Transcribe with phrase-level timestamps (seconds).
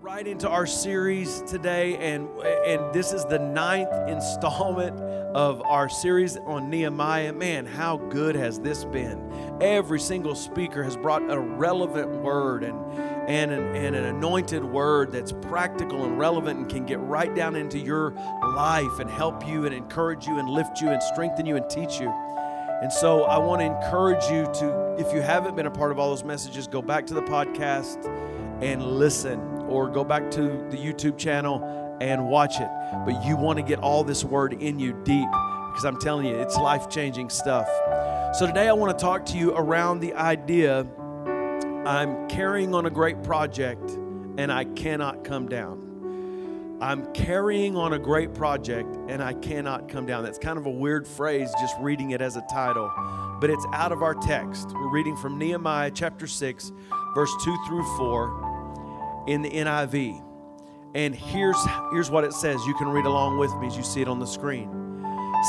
[0.00, 5.00] right into our series today, and and this is the ninth installment
[5.34, 7.32] of our series on Nehemiah.
[7.32, 9.58] Man, how good has this been?
[9.60, 12.78] Every single speaker has brought a relevant word and
[13.28, 17.56] and an, and an anointed word that's practical and relevant and can get right down
[17.56, 18.12] into your
[18.54, 22.00] life and help you and encourage you and lift you and strengthen you and teach
[22.00, 22.08] you.
[22.80, 25.98] And so I want to encourage you to, if you haven't been a part of
[25.98, 28.06] all those messages, go back to the podcast
[28.62, 32.68] and listen, or go back to the YouTube channel and watch it.
[33.04, 35.28] But you want to get all this word in you deep
[35.68, 37.68] because I'm telling you, it's life changing stuff.
[38.36, 40.86] So today I want to talk to you around the idea
[41.86, 43.90] I'm carrying on a great project
[44.36, 46.76] and I cannot come down.
[46.80, 50.22] I'm carrying on a great project and I cannot come down.
[50.22, 52.92] That's kind of a weird phrase just reading it as a title,
[53.40, 54.68] but it's out of our text.
[54.74, 56.72] We're reading from Nehemiah chapter 6,
[57.14, 58.47] verse 2 through 4
[59.28, 60.24] in the NIV.
[60.94, 61.56] And here's,
[61.92, 62.64] here's what it says.
[62.66, 64.70] You can read along with me as you see it on the screen.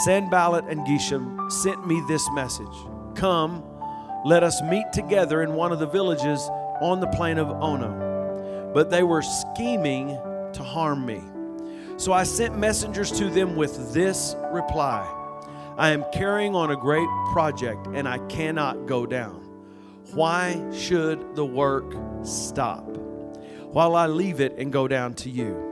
[0.03, 2.67] Sanballat and Geshem sent me this message
[3.15, 3.63] Come,
[4.25, 6.41] let us meet together in one of the villages
[6.81, 8.71] on the plain of Ono.
[8.73, 10.09] But they were scheming
[10.53, 11.21] to harm me.
[11.97, 15.15] So I sent messengers to them with this reply
[15.77, 19.45] I am carrying on a great project and I cannot go down.
[20.13, 22.85] Why should the work stop
[23.71, 25.65] while I leave it and go down to you?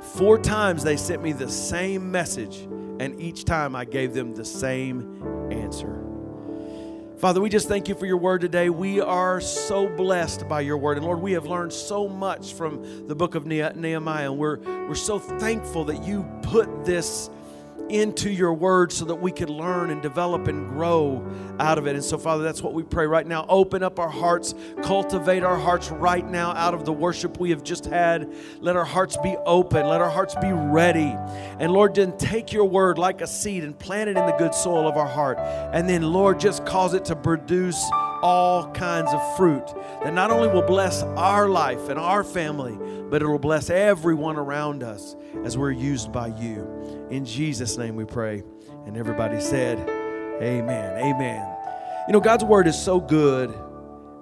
[0.00, 4.44] Four times they sent me the same message, and each time I gave them the
[4.44, 6.00] same answer.
[7.18, 8.70] Father, we just thank you for your word today.
[8.70, 10.96] We are so blessed by your word.
[10.96, 14.30] And Lord, we have learned so much from the book of Nehemiah.
[14.30, 17.28] And we're, we're so thankful that you put this
[17.90, 21.26] into your word so that we could learn and develop and grow
[21.58, 21.94] out of it.
[21.94, 23.44] And so, Father, that's what we pray right now.
[23.48, 27.62] Open up our hearts, cultivate our hearts right now out of the worship we have
[27.62, 28.32] just had.
[28.60, 31.14] Let our hearts be open, let our hearts be ready.
[31.58, 34.54] And Lord, then take your word like a seed and plant it in the good
[34.54, 35.38] soil of our heart.
[35.38, 37.82] And then, Lord, just cause it to produce
[38.22, 39.66] all kinds of fruit
[40.02, 42.78] that not only will bless our life and our family,
[43.10, 47.06] but it will bless everyone around us as we're used by you.
[47.10, 48.42] In Jesus' name we pray.
[48.86, 49.78] And everybody said,
[50.42, 50.96] Amen.
[50.96, 51.56] Amen.
[52.06, 53.54] You know, God's word is so good,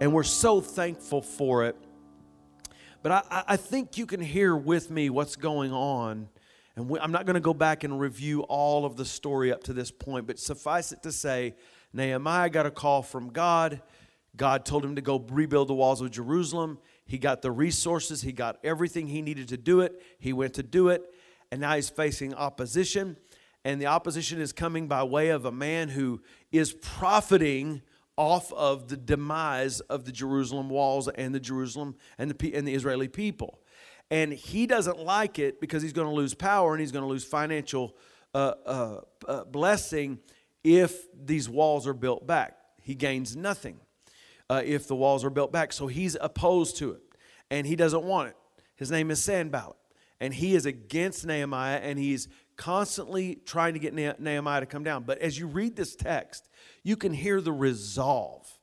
[0.00, 1.76] and we're so thankful for it.
[3.02, 6.28] But I, I think you can hear with me what's going on.
[6.76, 9.64] And we, I'm not going to go back and review all of the story up
[9.64, 11.54] to this point, but suffice it to say,
[11.92, 13.82] Nehemiah got a call from God.
[14.36, 16.78] God told him to go rebuild the walls of Jerusalem.
[17.04, 20.00] He got the resources, he got everything he needed to do it.
[20.18, 21.02] He went to do it,
[21.50, 23.16] and now he's facing opposition.
[23.64, 26.20] And the opposition is coming by way of a man who
[26.52, 27.82] is profiting
[28.16, 32.74] off of the demise of the Jerusalem walls and the Jerusalem and the, and the
[32.74, 33.60] Israeli people.
[34.10, 37.08] And he doesn't like it because he's going to lose power and he's going to
[37.08, 37.96] lose financial
[38.34, 40.18] uh, uh, uh, blessing
[40.64, 42.56] if these walls are built back.
[42.82, 43.80] He gains nothing
[44.48, 45.72] uh, if the walls are built back.
[45.72, 47.02] So he's opposed to it
[47.50, 48.36] and he doesn't want it.
[48.76, 49.76] His name is Sanballat
[50.20, 55.04] and he is against Nehemiah and he's constantly trying to get Nehemiah to come down.
[55.04, 56.48] But as you read this text,
[56.82, 58.58] you can hear the resolve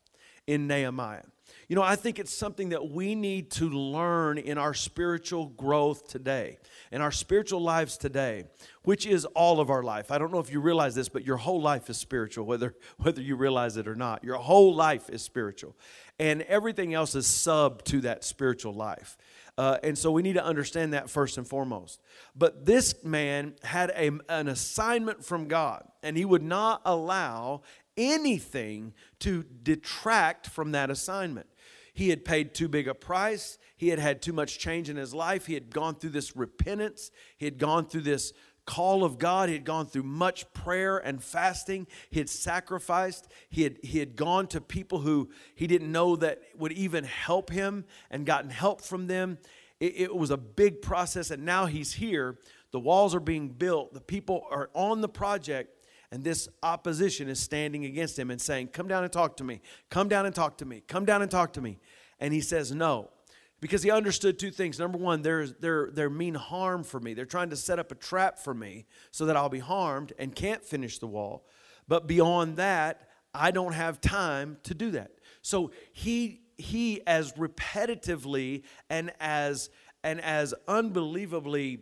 [0.47, 1.23] in Nehemiah.
[1.67, 6.07] You know, I think it's something that we need to learn in our spiritual growth
[6.07, 6.59] today,
[6.91, 8.43] in our spiritual lives today,
[8.83, 10.11] which is all of our life.
[10.11, 13.21] I don't know if you realize this, but your whole life is spiritual, whether, whether
[13.21, 14.23] you realize it or not.
[14.23, 15.75] Your whole life is spiritual.
[16.19, 19.17] And everything else is sub to that spiritual life.
[19.57, 21.99] Uh, and so we need to understand that first and foremost.
[22.35, 27.61] But this man had a, an assignment from God, and he would not allow
[27.97, 31.47] anything to detract from that assignment.
[31.95, 33.57] He had paid too big a price.
[33.77, 35.45] He had had too much change in his life.
[35.45, 37.09] He had gone through this repentance.
[37.37, 38.33] He had gone through this
[38.65, 39.47] call of God.
[39.47, 41.87] He had gone through much prayer and fasting.
[42.09, 43.29] He had sacrificed.
[43.49, 47.49] He had, he had gone to people who he didn't know that would even help
[47.49, 49.37] him and gotten help from them.
[49.79, 52.39] It, it was a big process, and now he's here.
[52.71, 53.93] The walls are being built.
[53.93, 55.74] The people are on the project,
[56.11, 59.61] and this opposition is standing against him and saying, Come down and talk to me.
[59.89, 60.81] Come down and talk to me.
[60.87, 61.79] Come down and talk to me.
[62.19, 63.09] And he says, No.
[63.61, 64.77] Because he understood two things.
[64.77, 67.13] Number one, they're, they're, they're mean harm for me.
[67.13, 70.35] They're trying to set up a trap for me so that I'll be harmed and
[70.35, 71.47] can't finish the wall.
[71.87, 75.11] But beyond that, I don't have time to do that.
[75.41, 79.69] So he he as repetitively and as
[80.03, 81.79] and as unbelievably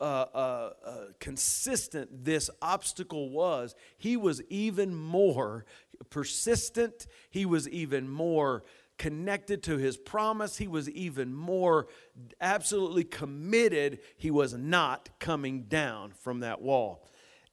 [0.00, 5.64] uh, uh, uh, consistent this obstacle was, he was even more
[6.08, 7.06] persistent.
[7.28, 8.64] He was even more
[8.98, 10.58] connected to his promise.
[10.58, 11.88] He was even more
[12.40, 14.00] absolutely committed.
[14.16, 17.06] He was not coming down from that wall.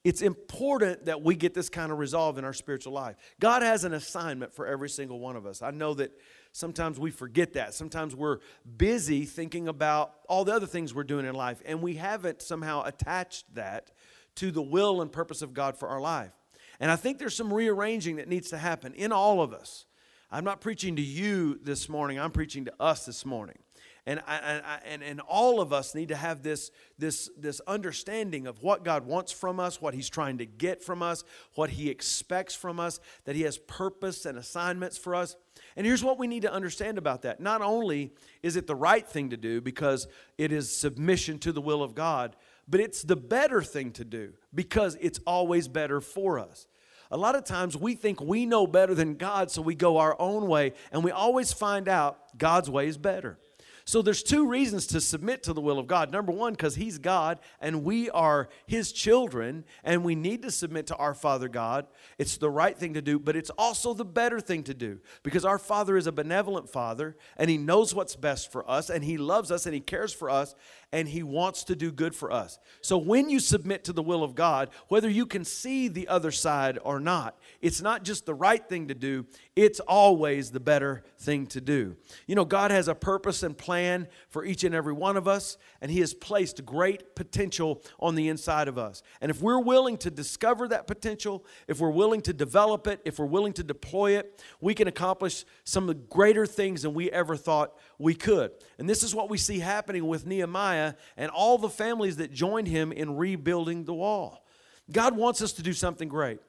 [0.03, 3.17] It's important that we get this kind of resolve in our spiritual life.
[3.39, 5.61] God has an assignment for every single one of us.
[5.61, 6.11] I know that
[6.57, 7.75] sometimes we forget that.
[7.75, 8.39] Sometimes we're
[8.77, 12.83] busy thinking about all the other things we're doing in life, and we haven't somehow
[12.83, 13.92] attached that
[14.36, 16.31] to the will and purpose of God for our life.
[16.80, 19.86] And I think there's some rearranging that needs to happen in all of us.
[20.31, 23.60] I'm not preaching to you this morning, I'm preaching to us this morning.
[24.07, 28.48] And, I, I, and, and all of us need to have this, this, this understanding
[28.48, 31.25] of what God wants from us, what He's trying to get from us,
[31.56, 35.36] what He expects from us, that He has purpose and assignments for us.
[35.75, 37.42] And here's what we need to understand about that.
[37.42, 40.07] Not only is it the right thing to do because
[40.38, 44.31] it is submission to the will of God, but it's the better thing to do
[44.56, 46.65] because it's always better for us.
[47.12, 50.15] A lot of times we think we know better than God, so we go our
[50.18, 53.38] own way, and we always find out God's way is better.
[53.88, 56.12] So there's two reasons to submit to the will of God.
[56.12, 60.88] Number one, because He's God and we are His children, and we need to submit
[60.88, 61.88] to our Father God.
[62.18, 65.45] It's the right thing to do, but it's also the better thing to do because
[65.45, 69.18] our Father is a benevolent Father and He knows what's best for us, and He
[69.18, 70.54] loves us and He cares for us,
[70.94, 72.60] and He wants to do good for us.
[72.81, 76.31] So when you submit to the will of God, whether you can see the other
[76.31, 79.25] side or not, it's not just the right thing to do,
[79.56, 81.95] it's always the better thing to do.
[82.25, 85.57] You know, God has a purpose and plan for each and every one of us,
[85.81, 89.04] and He has placed great potential on the inside of us.
[89.19, 93.19] And if we're willing to discover that potential, if we're willing to develop it, if
[93.19, 97.12] we're willing to deploy it, we can accomplish some of the greater things than we
[97.12, 98.51] ever thought we could.
[98.77, 102.67] And this is what we see happening with Nehemiah and all the families that joined
[102.67, 104.45] him in rebuilding the wall.
[104.91, 106.39] God wants us to do something great.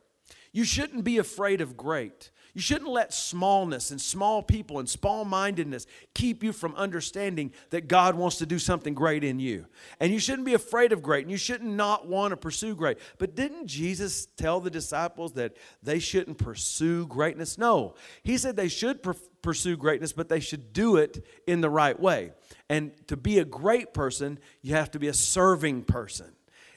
[0.52, 2.30] You shouldn't be afraid of great.
[2.54, 7.86] You shouldn't let smallness and small people and small mindedness keep you from understanding that
[7.86, 9.66] God wants to do something great in you.
[10.00, 12.98] And you shouldn't be afraid of great and you shouldn't not want to pursue great.
[13.18, 17.58] But didn't Jesus tell the disciples that they shouldn't pursue greatness?
[17.58, 17.94] No.
[18.22, 19.02] He said they should
[19.42, 22.32] pursue greatness, but they should do it in the right way.
[22.68, 26.32] And to be a great person, you have to be a serving person.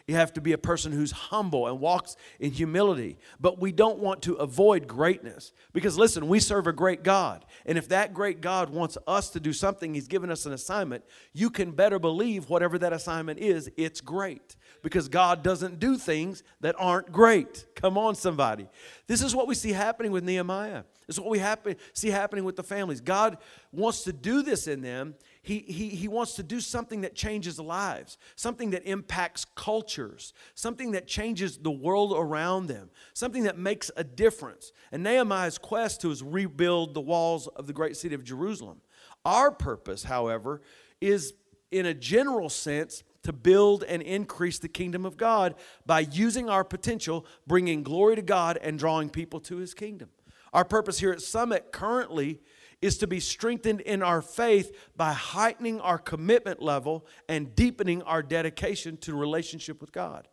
[0.07, 3.17] You have to be a person who's humble and walks in humility.
[3.39, 7.45] But we don't want to avoid greatness because, listen, we serve a great God.
[7.65, 11.03] And if that great God wants us to do something, He's given us an assignment,
[11.33, 16.43] you can better believe whatever that assignment is, it's great because God doesn't do things
[16.61, 17.65] that aren't great.
[17.75, 18.67] Come on, somebody.
[19.07, 20.83] This is what we see happening with Nehemiah.
[21.07, 23.01] This is what we happen, see happening with the families.
[23.01, 23.37] God
[23.71, 25.15] wants to do this in them.
[25.41, 30.91] He, he, he wants to do something that changes lives, something that impacts cultures, something
[30.91, 34.71] that changes the world around them, something that makes a difference.
[34.91, 38.81] And Nehemiah's quest to is rebuild the walls of the great city of Jerusalem.
[39.25, 40.61] Our purpose, however,
[40.99, 41.33] is
[41.71, 46.63] in a general sense to build and increase the kingdom of God by using our
[46.63, 50.09] potential, bringing glory to God, and drawing people to his kingdom.
[50.53, 52.41] Our purpose here at Summit currently
[52.81, 58.23] is to be strengthened in our faith by heightening our commitment level and deepening our
[58.23, 60.27] dedication to relationship with God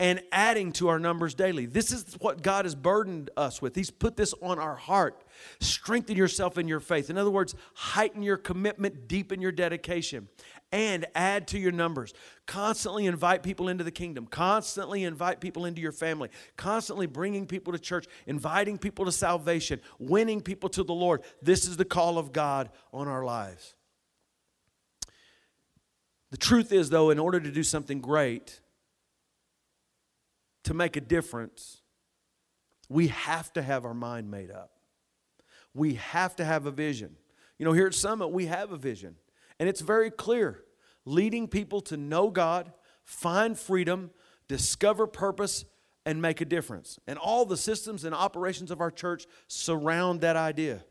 [0.00, 1.66] and adding to our numbers daily.
[1.66, 3.76] This is what God has burdened us with.
[3.76, 5.22] He's put this on our heart.
[5.60, 7.10] Strengthen yourself in your faith.
[7.10, 10.28] In other words, heighten your commitment, deepen your dedication,
[10.74, 12.12] and add to your numbers.
[12.48, 14.26] Constantly invite people into the kingdom.
[14.26, 16.30] Constantly invite people into your family.
[16.56, 21.22] Constantly bringing people to church, inviting people to salvation, winning people to the Lord.
[21.40, 23.76] This is the call of God on our lives.
[26.32, 28.60] The truth is, though, in order to do something great,
[30.64, 31.82] to make a difference,
[32.88, 34.72] we have to have our mind made up.
[35.72, 37.14] We have to have a vision.
[37.58, 39.14] You know, here at Summit, we have a vision,
[39.60, 40.63] and it's very clear
[41.04, 42.72] leading people to know God,
[43.04, 44.10] find freedom,
[44.48, 45.64] discover purpose,
[46.06, 46.98] and make a difference.
[47.06, 50.84] And all the systems and operations of our church surround that idea.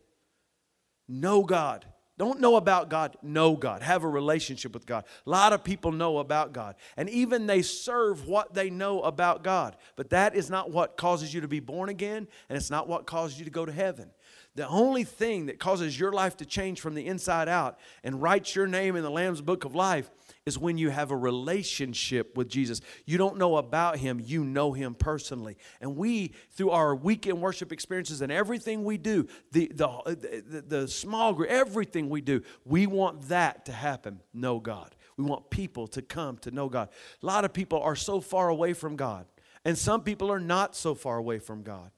[1.08, 1.86] Know God,
[2.18, 3.82] don't know about God, know God.
[3.82, 5.04] Have a relationship with God.
[5.26, 6.76] A lot of people know about God.
[6.96, 9.76] And even they serve what they know about God.
[9.96, 13.08] But that is not what causes you to be born again, and it's not what
[13.08, 14.12] causes you to go to heaven.
[14.56, 18.56] The only thing that causes your life to change from the inside out and writes
[18.56, 20.12] your name in the Lamb's book of life
[20.46, 22.80] is when you have a relationship with Jesus.
[23.06, 25.58] You don't know about him, you know him personally.
[25.82, 30.88] And we, through our weekend worship experiences and everything we do, the, the, the, the
[30.88, 34.20] small group, everything we do, we want that to happen.
[34.36, 34.96] Know God.
[35.18, 36.90] We want people to come to know God.
[37.22, 39.26] A lot of people are so far away from God,
[39.66, 41.92] and some people are not so far away from God.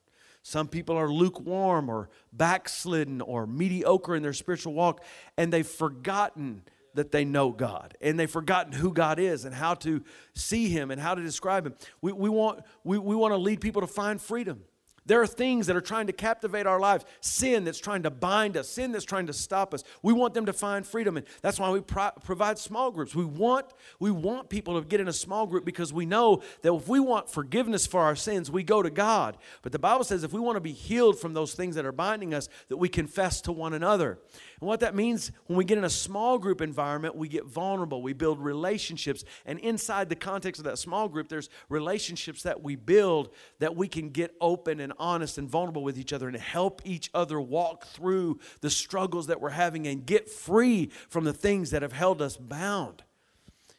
[0.47, 5.03] Some people are lukewarm or backslidden or mediocre in their spiritual walk,
[5.39, 6.61] and they've forgotten
[6.93, 10.03] that they know God and they've forgotten who God is and how to
[10.35, 11.73] see Him and how to describe Him.
[11.99, 14.61] We, we, want, we, we want to lead people to find freedom.
[15.05, 18.57] There are things that are trying to captivate our lives, sin that's trying to bind
[18.57, 19.83] us, sin that's trying to stop us.
[20.01, 23.13] We want them to find freedom, and that's why we pro- provide small groups.
[23.13, 23.67] We want
[23.99, 26.99] we want people to get in a small group because we know that if we
[26.99, 29.37] want forgiveness for our sins, we go to God.
[29.61, 31.91] But the Bible says if we want to be healed from those things that are
[31.91, 34.19] binding us, that we confess to one another.
[34.65, 38.01] And what that means when we get in a small group environment, we get vulnerable,
[38.01, 42.75] we build relationships, and inside the context of that small group, there's relationships that we
[42.75, 43.29] build
[43.59, 47.11] that we can get open and honest and vulnerable with each other and help each
[47.13, 51.83] other walk through the struggles that we're having and get free from the things that
[51.83, 53.03] have held us bound.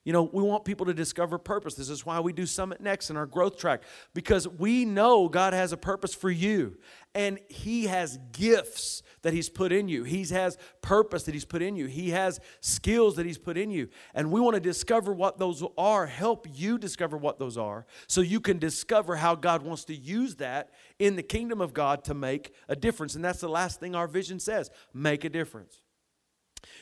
[0.07, 1.75] You know, we want people to discover purpose.
[1.75, 3.83] This is why we do Summit Next in our growth track
[4.15, 6.79] because we know God has a purpose for you
[7.13, 10.05] and He has gifts that He's put in you.
[10.05, 11.87] He has purpose that He's put in you.
[11.87, 13.89] He has skills that He's put in you.
[14.15, 18.21] And we want to discover what those are, help you discover what those are, so
[18.21, 20.71] you can discover how God wants to use that
[21.01, 23.17] in the kingdom of God to make a difference.
[23.17, 25.83] And that's the last thing our vision says make a difference.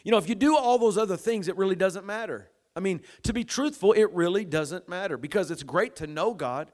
[0.02, 2.50] You know, if you do all those other things, it really doesn't matter.
[2.76, 6.72] I mean, to be truthful, it really doesn't matter because it's great to know God,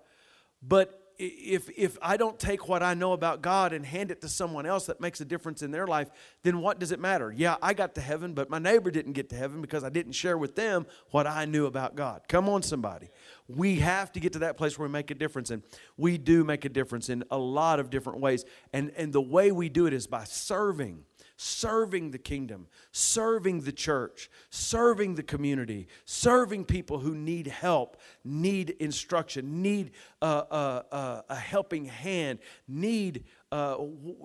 [0.63, 4.29] but if if I don't take what I know about God and hand it to
[4.29, 6.11] someone else that makes a difference in their life,
[6.43, 7.31] then what does it matter?
[7.31, 10.13] Yeah, I got to heaven, but my neighbor didn't get to heaven because I didn't
[10.13, 12.23] share with them what I knew about God.
[12.29, 13.11] Come on somebody.
[13.49, 15.63] We have to get to that place where we make a difference and
[15.99, 18.45] we do make a difference in a lot of different ways.
[18.73, 21.05] And and the way we do it is by serving
[21.43, 28.69] serving the kingdom, serving the church, serving the community, serving people who need help, need
[28.79, 33.75] instruction, need a, a, a helping hand, need uh,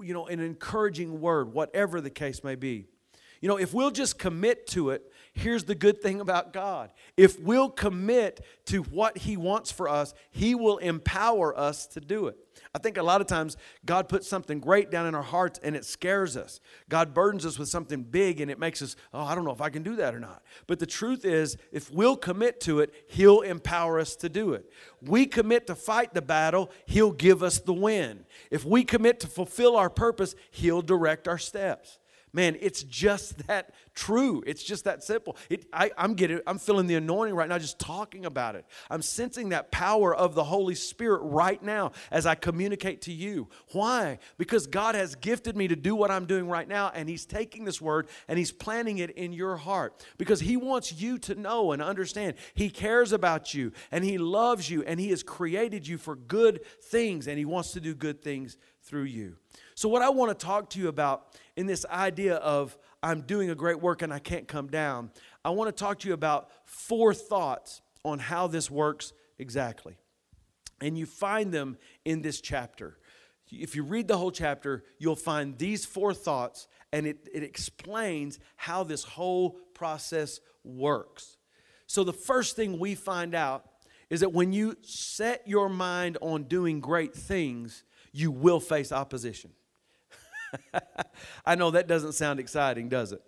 [0.03, 2.85] you know an encouraging word, whatever the case may be.
[3.39, 6.89] You know, if we'll just commit to it, here's the good thing about God.
[7.17, 12.27] If we'll commit to what He wants for us, He will empower us to do
[12.27, 12.37] it.
[12.73, 15.75] I think a lot of times God puts something great down in our hearts and
[15.75, 16.59] it scares us.
[16.89, 19.61] God burdens us with something big and it makes us, oh, I don't know if
[19.61, 20.41] I can do that or not.
[20.67, 24.69] But the truth is, if we'll commit to it, He'll empower us to do it.
[25.01, 28.25] We commit to fight the battle, He'll give us the win.
[28.51, 31.99] If we commit to fulfill our purpose, He'll direct our steps.
[32.35, 34.43] Man, it's just that true.
[34.45, 35.37] It's just that simple.
[35.49, 38.65] It, I, I'm getting, I'm feeling the anointing right now just talking about it.
[38.89, 43.47] I'm sensing that power of the Holy Spirit right now as I communicate to you.
[43.71, 44.19] Why?
[44.37, 47.63] Because God has gifted me to do what I'm doing right now, and He's taking
[47.63, 51.71] this word and He's planting it in your heart because He wants you to know
[51.71, 55.97] and understand He cares about you and He loves you and He has created you
[55.97, 59.35] for good things and He wants to do good things through you.
[59.73, 63.49] So, what I want to talk to you about in this idea of I'm doing
[63.49, 65.11] a great work and I can't come down,
[65.43, 69.97] I want to talk to you about four thoughts on how this works exactly.
[70.81, 72.97] And you find them in this chapter.
[73.51, 78.39] If you read the whole chapter, you'll find these four thoughts, and it, it explains
[78.55, 81.37] how this whole process works.
[81.87, 83.65] So, the first thing we find out
[84.09, 87.83] is that when you set your mind on doing great things,
[88.15, 89.51] you will face opposition.
[91.45, 93.21] I know that doesn't sound exciting, does it?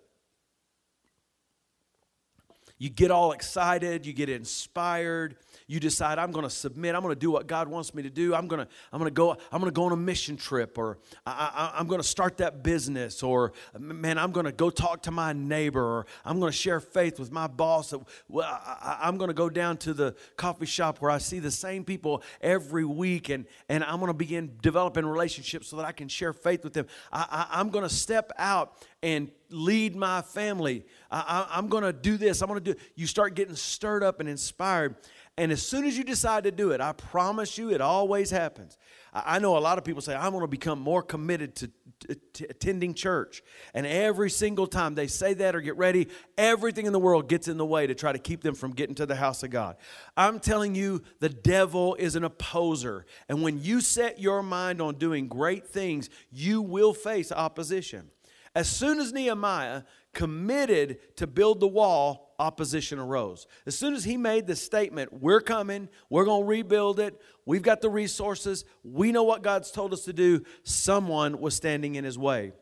[2.78, 5.36] You get all excited, you get inspired,
[5.68, 8.10] you decide i'm going to submit i'm going to do what god wants me to
[8.10, 10.36] do i'm going to i'm going to go i'm going to go on a mission
[10.36, 14.70] trip or I, am going to start that business or man i'm going to go
[14.70, 17.94] talk to my neighbor or i'm going to share faith with my boss.
[18.34, 21.84] I, i'm going to go down to the coffee shop where i see the same
[21.84, 26.08] people every week and and i'm going to begin developing relationships so that i can
[26.08, 26.86] share faith with them.
[27.12, 30.84] I, I, i'm going to step out and lead my family.
[31.10, 32.42] I, am going to do this.
[32.42, 32.80] I'm going to do.
[32.94, 34.96] You start getting stirred up and inspired,
[35.38, 38.76] and as soon as you decide to do it, I promise you it always happens.
[39.14, 42.14] I know a lot of people say, I'm going to become more committed to, to,
[42.34, 43.42] to, attending church.
[43.72, 47.46] And every single time they say that or get ready, everything in the world gets
[47.46, 49.76] in the way to try to keep them from getting to the house of God.
[50.16, 53.06] I'm telling you, the devil is an opposer.
[53.28, 58.10] And when you set your mind on doing great things, you will face opposition.
[58.54, 59.82] As soon as Nehemiah
[60.14, 63.46] committed to build the wall, opposition arose.
[63.66, 67.62] As soon as he made the statement, We're coming, we're going to rebuild it, we've
[67.62, 72.04] got the resources, we know what God's told us to do, someone was standing in
[72.04, 72.52] his way.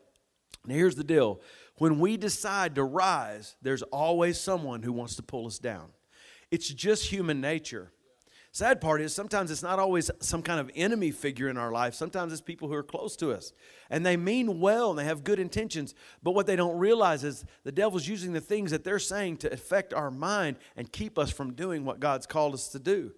[0.65, 1.41] Now, here's the deal
[1.77, 5.89] when we decide to rise, there's always someone who wants to pull us down.
[6.49, 7.91] It's just human nature.
[8.57, 11.93] Sad part is sometimes it's not always some kind of enemy figure in our life.
[11.93, 13.53] Sometimes it's people who are close to us.
[13.91, 15.93] And they mean well and they have good intentions.
[16.23, 19.53] But what they don't realize is the devil's using the things that they're saying to
[19.53, 23.11] affect our mind and keep us from doing what God's called us to do.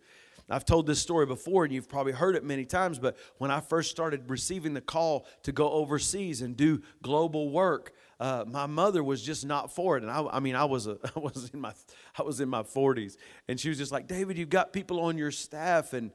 [0.50, 3.62] I've told this story before, and you've probably heard it many times, but when I
[3.62, 9.04] first started receiving the call to go overseas and do global work, uh, my mother
[9.04, 10.04] was just not for it.
[10.04, 11.74] And I, I mean, I was, a, I, was in my,
[12.18, 13.18] I was in my 40s.
[13.48, 16.12] And she was just like, David, you've got people on your staff, and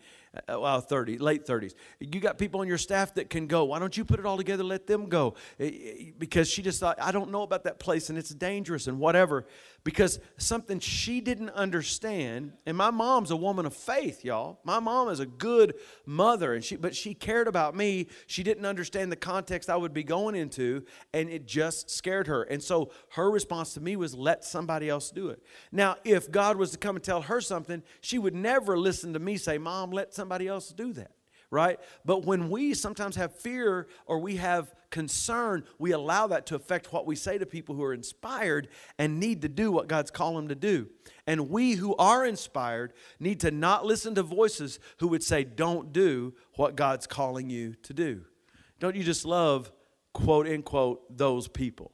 [0.48, 1.74] Uh, well, 30, late 30s.
[2.00, 3.64] You got people on your staff that can go.
[3.64, 5.34] Why don't you put it all together, let them go?
[5.60, 8.88] Eh, eh, because she just thought, I don't know about that place and it's dangerous
[8.88, 9.46] and whatever.
[9.84, 14.58] Because something she didn't understand, and my mom's a woman of faith, y'all.
[14.64, 15.74] My mom is a good
[16.06, 18.06] mother, and she, but she cared about me.
[18.26, 22.44] She didn't understand the context I would be going into, and it just scared her.
[22.44, 25.42] And so her response to me was, let somebody else do it.
[25.70, 29.18] Now, if God was to come and tell her something, she would never listen to
[29.18, 31.10] me say, Mom, let somebody somebody else do that,
[31.50, 31.78] right?
[32.02, 36.94] But when we sometimes have fear or we have concern, we allow that to affect
[36.94, 40.38] what we say to people who are inspired and need to do what God's called
[40.38, 40.88] them to do.
[41.26, 45.92] And we who are inspired need to not listen to voices who would say, don't
[45.92, 48.24] do what God's calling you to do.
[48.80, 49.70] Don't you just love,
[50.14, 51.92] quote unquote, those people?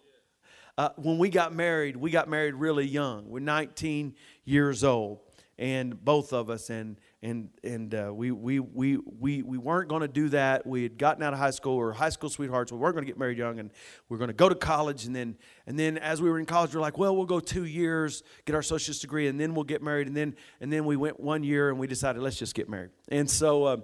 [0.78, 3.28] Uh, when we got married, we got married really young.
[3.28, 5.18] We're 19 years old,
[5.58, 10.00] and both of us, and and and uh, we, we we we we weren't going
[10.00, 10.66] to do that.
[10.66, 12.72] We had gotten out of high school, we were high school sweethearts.
[12.72, 13.70] We weren't going to get married young, and
[14.08, 15.04] we are going to go to college.
[15.04, 15.36] And then
[15.66, 18.22] and then as we were in college, we are like, well, we'll go two years,
[18.46, 20.06] get our associate's degree, and then we'll get married.
[20.06, 22.90] And then and then we went one year, and we decided let's just get married.
[23.08, 23.64] And so.
[23.64, 23.76] Uh,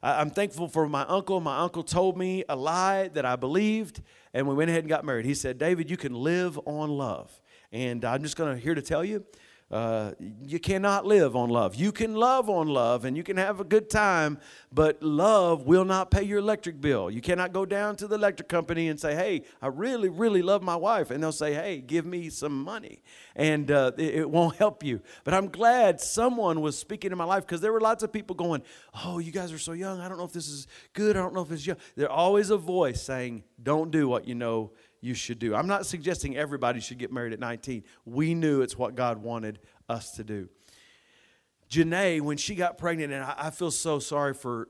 [0.00, 1.40] I'm thankful for my uncle.
[1.40, 4.00] My uncle told me a lie that I believed,
[4.32, 5.26] and we went ahead and got married.
[5.26, 7.40] He said, David, you can live on love.
[7.72, 9.24] And I'm just going to here to tell you
[9.70, 11.74] uh, you cannot live on love.
[11.74, 14.38] You can love on love and you can have a good time,
[14.72, 17.10] but love will not pay your electric bill.
[17.10, 20.62] You cannot go down to the electric company and say, Hey, I really, really love
[20.62, 21.10] my wife.
[21.10, 23.02] And they'll say, Hey, give me some money.
[23.36, 25.02] And uh, it, it, won't help you.
[25.24, 28.36] But I'm glad someone was speaking in my life because there were lots of people
[28.36, 28.62] going,
[29.04, 30.00] Oh, you guys are so young.
[30.00, 31.14] I don't know if this is good.
[31.14, 31.76] I don't know if it's young.
[31.94, 35.54] There's always a voice saying, Don't do what you know you should do.
[35.54, 37.84] I'm not suggesting everybody should get married at 19.
[38.04, 40.48] We knew it's what God wanted us to do.
[41.70, 44.68] Janae, when she got pregnant, and I, feel so sorry for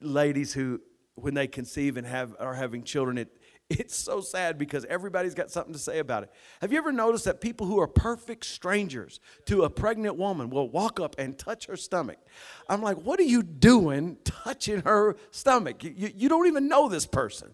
[0.00, 0.80] ladies who,
[1.14, 3.38] when they conceive and have are having children, it
[3.70, 6.32] it's so sad because everybody's got something to say about it.
[6.60, 10.70] Have you ever noticed that people who are perfect strangers to a pregnant woman will
[10.70, 12.18] walk up and touch her stomach?
[12.68, 15.84] I'm like, what are you doing touching her stomach?
[15.84, 17.52] You, you, you don't even know this person.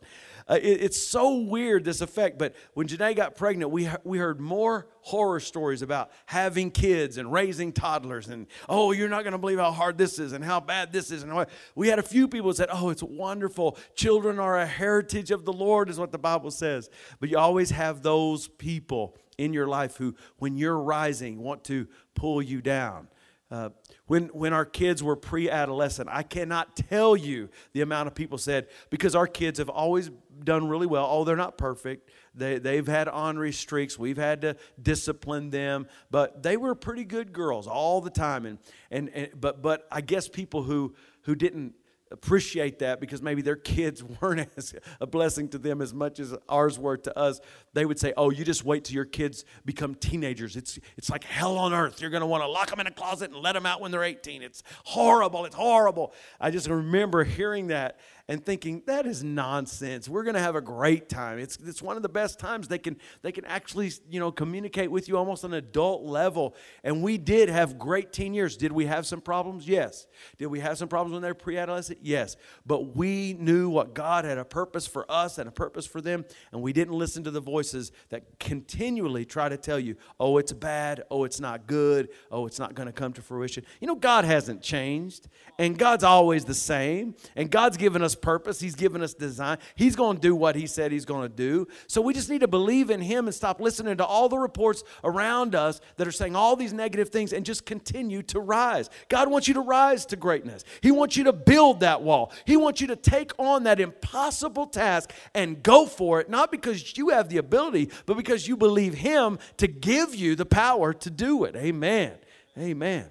[0.49, 2.39] Uh, it, it's so weird, this effect.
[2.39, 7.33] But when Janae got pregnant, we, we heard more horror stories about having kids and
[7.33, 8.29] raising toddlers.
[8.29, 11.11] And, oh, you're not going to believe how hard this is and how bad this
[11.11, 11.23] is.
[11.23, 13.79] And we had a few people that said, oh, it's wonderful.
[13.95, 16.91] Children are a heritage of the Lord, is what the Bible says.
[17.21, 21.89] But you always have those people in your life who, when you're rising, want to
[22.15, 23.09] pull you down.
[23.55, 23.71] Uh,
[24.07, 28.37] when, when our kids were pre adolescent, I cannot tell you the amount of people
[28.37, 30.11] said, because our kids have always
[30.43, 31.07] done really well.
[31.09, 32.11] Oh, they're not perfect.
[32.35, 33.97] They, they've had ornery streaks.
[33.97, 38.45] We've had to discipline them, but they were pretty good girls all the time.
[38.45, 38.59] And,
[38.91, 41.75] and, and but, but I guess people who, who didn't
[42.15, 46.35] appreciate that because maybe their kids weren't as a blessing to them as much as
[46.49, 47.41] ours were to us.
[47.75, 50.57] They would say, "Oh, you just wait till your kids become teenagers.
[50.57, 52.01] It's it's like hell on earth.
[52.01, 53.91] You're going to want to lock them in a closet and let them out when
[53.91, 54.43] they're 18.
[54.43, 55.45] It's horrible.
[55.45, 60.09] It's horrible." I just remember hearing that and thinking that is nonsense.
[60.09, 61.39] We're going to have a great time.
[61.39, 64.91] It's, it's one of the best times they can they can actually you know communicate
[64.91, 66.55] with you almost on an adult level.
[66.83, 68.57] And we did have great teen years.
[68.57, 69.69] Did we have some problems?
[69.69, 70.07] Yes.
[70.39, 71.99] Did we have some problems when they were pre-adolescent?
[72.01, 72.37] Yes.
[72.65, 76.25] But we knew what God had a purpose for us and a purpose for them,
[76.53, 80.53] and we didn't listen to the voices that continually try to tell you, "Oh, it's
[80.53, 81.03] bad.
[81.11, 82.09] Oh, it's not good.
[82.31, 86.05] Oh, it's not going to come to fruition." You know, God hasn't changed, and God's
[86.05, 89.59] always the same, and God's given us us purpose, He's given us design.
[89.75, 91.67] He's going to do what He said He's going to do.
[91.87, 94.85] So we just need to believe in Him and stop listening to all the reports
[95.03, 98.89] around us that are saying all these negative things and just continue to rise.
[99.09, 100.65] God wants you to rise to greatness.
[100.81, 102.33] He wants you to build that wall.
[102.45, 106.97] He wants you to take on that impossible task and go for it, not because
[106.97, 111.11] you have the ability, but because you believe Him to give you the power to
[111.11, 111.57] do it.
[111.57, 112.13] Amen.
[112.59, 113.07] Amen.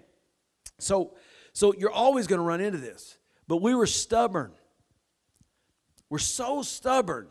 [0.79, 1.15] So,
[1.51, 3.17] so you're always going to run into this.
[3.47, 4.51] But we were stubborn.
[6.13, 7.27] We're so stubborn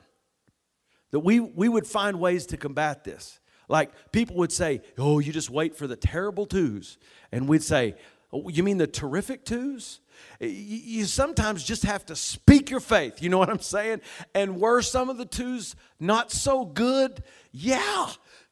[1.13, 3.39] that we, we would find ways to combat this.
[3.69, 6.99] Like people would say, Oh, you just wait for the terrible twos.
[7.31, 7.95] And we'd say,
[8.33, 10.01] Oh, you mean the terrific twos?
[10.41, 13.23] You sometimes just have to speak your faith.
[13.23, 14.01] You know what I'm saying?
[14.35, 17.23] And were some of the twos not so good?
[17.53, 18.09] Yeah,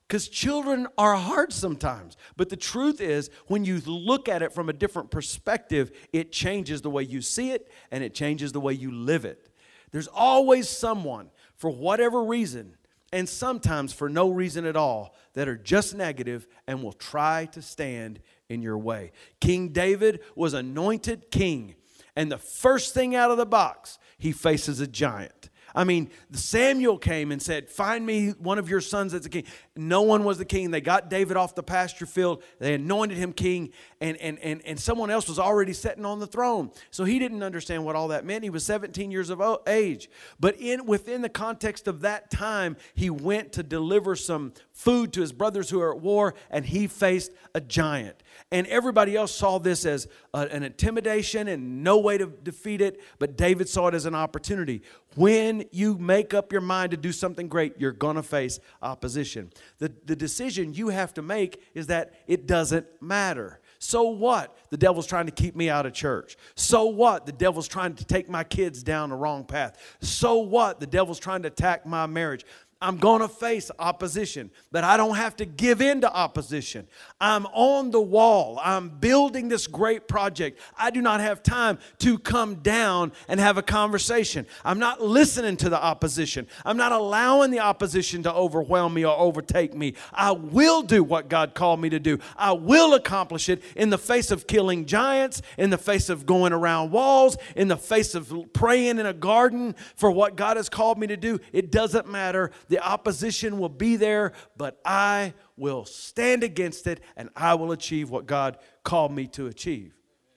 [0.07, 2.17] because children are hard sometimes.
[2.37, 6.83] But the truth is, when you look at it from a different perspective, it changes
[6.83, 9.50] the way you see it and it changes the way you live it.
[9.93, 12.77] There's always someone, for whatever reason,
[13.13, 17.63] and sometimes for no reason at all, that are just negative and will try to
[17.63, 19.13] stand in your way.
[19.41, 21.75] King David was anointed king,
[22.17, 25.51] and the first thing out of the box, he faces a giant.
[25.75, 29.45] I mean, Samuel came and said, Find me one of your sons that's a king.
[29.77, 30.71] No one was the king.
[30.71, 32.43] They got David off the pasture field.
[32.59, 33.71] They anointed him king,
[34.01, 36.71] and, and, and, and someone else was already sitting on the throne.
[36.91, 38.45] So he didn't understand what all that meant.
[38.45, 40.09] He was 17 years of age.
[40.39, 45.21] But in within the context of that time, he went to deliver some food to
[45.21, 48.23] his brothers who are at war, and he faced a giant.
[48.51, 53.01] And everybody else saw this as a, an intimidation and no way to defeat it,
[53.19, 54.83] but David saw it as an opportunity.
[55.17, 59.53] When you make up your mind to do something great, you're going to face opposition.
[59.79, 63.60] The, the decision you have to make is that it doesn't matter.
[63.81, 64.57] So what?
[64.69, 66.37] The devil's trying to keep me out of church.
[66.55, 67.25] So what?
[67.25, 69.97] The devil's trying to take my kids down the wrong path.
[70.03, 70.81] So what?
[70.81, 72.45] The devil's trying to attack my marriage.
[72.83, 76.89] I'm going to face opposition, but I don't have to give in to opposition.
[77.21, 78.59] I'm on the wall.
[78.63, 80.59] I'm building this great project.
[80.79, 84.47] I do not have time to come down and have a conversation.
[84.65, 86.47] I'm not listening to the opposition.
[86.65, 89.93] I'm not allowing the opposition to overwhelm me or overtake me.
[90.11, 92.19] I will do what God called me to do.
[92.35, 96.55] I will accomplish it in the face of killing giants, in the face of going
[96.55, 100.99] around walls, in the face of praying in a garden for what God has called
[100.99, 101.41] me to do.
[101.53, 107.29] It doesn't matter the opposition will be there, but I will stand against it and
[107.35, 109.93] I will achieve what God called me to achieve.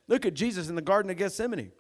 [0.08, 1.72] Look at Jesus in the Garden of Gethsemane.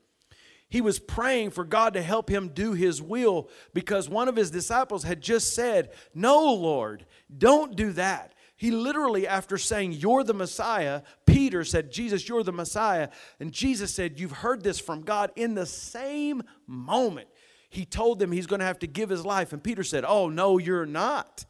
[0.69, 4.51] He was praying for God to help him do his will because one of his
[4.51, 8.33] disciples had just said, No, Lord, don't do that.
[8.55, 13.09] He literally, after saying, You're the Messiah, Peter said, Jesus, you're the Messiah.
[13.39, 15.31] And Jesus said, You've heard this from God.
[15.35, 17.27] In the same moment,
[17.73, 19.51] he told them he's going to have to give his life.
[19.51, 21.45] And Peter said, Oh, no, you're not.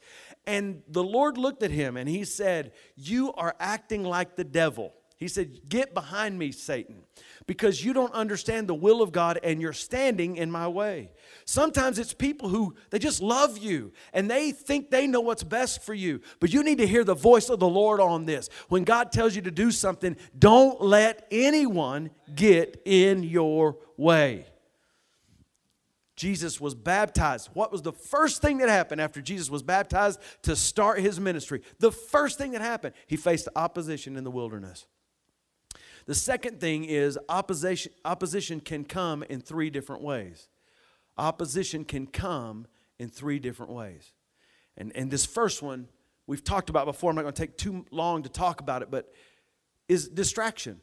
[0.46, 4.94] And the Lord looked at him and he said, You are acting like the devil.
[5.18, 7.04] He said, Get behind me, Satan,
[7.46, 11.12] because you don't understand the will of God and you're standing in my way.
[11.46, 15.82] Sometimes it's people who they just love you and they think they know what's best
[15.84, 18.50] for you, but you need to hear the voice of the Lord on this.
[18.70, 24.46] When God tells you to do something, don't let anyone get in your way.
[26.16, 27.50] Jesus was baptized.
[27.54, 31.62] What was the first thing that happened after Jesus was baptized to start his ministry?
[31.80, 34.86] The first thing that happened, he faced opposition in the wilderness.
[36.06, 40.50] The second thing is opposition, opposition can come in three different ways.
[41.18, 42.68] Opposition can come
[43.00, 44.12] in three different ways.
[44.78, 45.88] And, and this first one
[46.28, 47.10] we've talked about before.
[47.10, 49.12] I'm not going to take too long to talk about it, but
[49.88, 50.82] is distraction.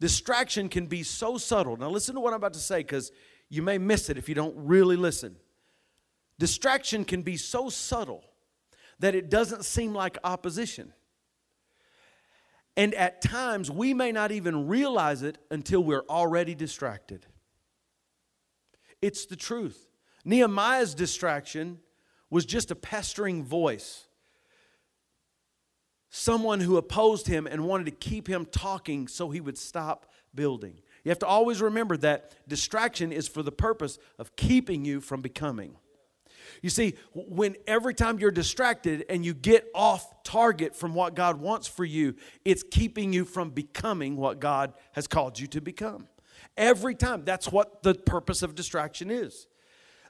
[0.00, 1.76] Distraction can be so subtle.
[1.76, 3.10] Now, listen to what I'm about to say because
[3.48, 5.36] you may miss it if you don't really listen.
[6.38, 8.24] Distraction can be so subtle
[8.98, 10.92] that it doesn't seem like opposition.
[12.76, 17.26] And at times, we may not even realize it until we're already distracted.
[19.02, 19.88] It's the truth.
[20.24, 21.80] Nehemiah's distraction
[22.30, 24.06] was just a pestering voice.
[26.10, 30.80] Someone who opposed him and wanted to keep him talking so he would stop building.
[31.08, 35.22] You have to always remember that distraction is for the purpose of keeping you from
[35.22, 35.74] becoming.
[36.60, 41.40] You see, when every time you're distracted and you get off target from what God
[41.40, 46.08] wants for you, it's keeping you from becoming what God has called you to become.
[46.58, 47.24] Every time.
[47.24, 49.46] That's what the purpose of distraction is.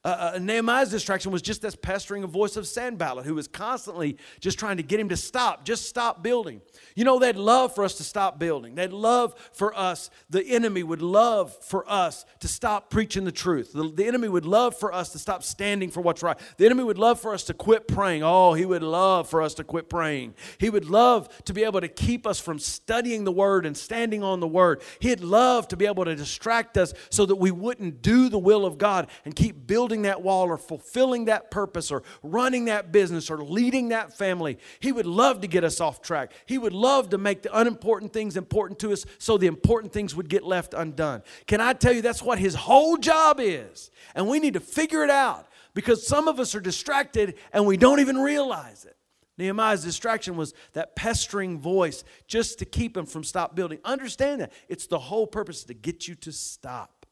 [0.08, 4.58] Uh, uh, Nehemiah's distraction was just this pestering voice of Sanballat, who was constantly just
[4.58, 6.62] trying to get him to stop, just stop building.
[6.94, 8.74] You know, they'd love for us to stop building.
[8.74, 13.74] They'd love for us, the enemy would love for us to stop preaching the truth.
[13.74, 16.38] The, the enemy would love for us to stop standing for what's right.
[16.56, 18.22] The enemy would love for us to quit praying.
[18.22, 20.36] Oh, he would love for us to quit praying.
[20.56, 24.22] He would love to be able to keep us from studying the word and standing
[24.22, 24.80] on the word.
[25.00, 28.64] He'd love to be able to distract us so that we wouldn't do the will
[28.64, 32.92] of God and keep building building that wall or fulfilling that purpose or running that
[32.92, 34.58] business or leading that family.
[34.80, 36.32] He would love to get us off track.
[36.46, 40.14] He would love to make the unimportant things important to us so the important things
[40.14, 41.22] would get left undone.
[41.46, 43.90] Can I tell you that's what his whole job is?
[44.14, 47.76] And we need to figure it out because some of us are distracted and we
[47.76, 48.96] don't even realize it.
[49.36, 53.78] Nehemiah's distraction was that pestering voice just to keep him from stop building.
[53.84, 54.52] Understand that.
[54.68, 57.06] It's the whole purpose to get you to stop.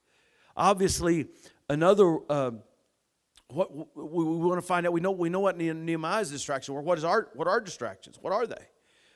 [0.56, 1.26] Obviously,
[1.68, 2.50] another uh,
[3.48, 6.80] what we, want to find out we know we know what Nehemiah's distraction were.
[6.80, 8.18] What is our what are distractions?
[8.20, 8.66] What are they?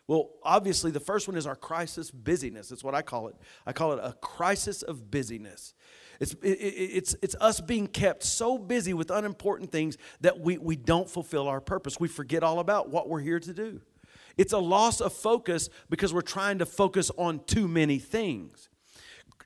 [0.07, 2.69] Well, obviously, the first one is our crisis busyness.
[2.69, 3.37] That's what I call it.
[3.65, 5.73] I call it a crisis of busyness.
[6.19, 10.75] It's, it, it's, it's us being kept so busy with unimportant things that we, we
[10.75, 12.01] don't fulfill our purpose.
[12.01, 13.83] We forget all about what we're here to do.
[14.37, 18.70] It's a loss of focus because we're trying to focus on too many things.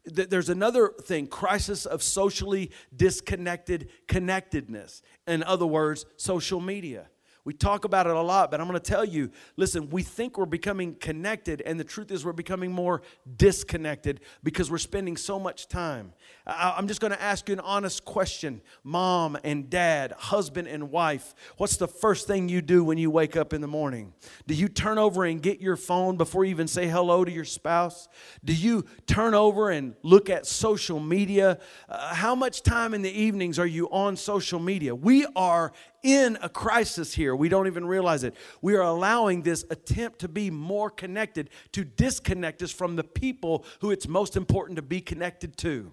[0.05, 5.03] There's another thing crisis of socially disconnected connectedness.
[5.27, 7.09] In other words, social media.
[7.45, 10.39] We talk about it a lot, but I'm going to tell you listen, we think
[10.39, 13.03] we're becoming connected, and the truth is we're becoming more
[13.37, 16.15] disconnected because we're spending so much time.
[16.47, 21.35] I'm just going to ask you an honest question Mom and dad, husband and wife,
[21.59, 24.15] what's the first thing you do when you wake up in the morning?
[24.47, 27.45] Do you turn over and get your phone before you even say hello to your
[27.45, 28.09] spouse?
[28.43, 31.59] Do you turn over and look at social media?
[31.89, 34.95] Uh, how much time in the evenings are you on social media?
[34.95, 35.73] We are
[36.05, 37.35] in a crisis here.
[37.35, 38.37] We don't even realize it.
[38.61, 43.65] We are allowing this attempt to be more connected to disconnect us from the people
[43.81, 45.93] who it's most important to be connected to.